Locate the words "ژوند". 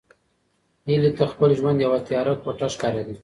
1.59-1.77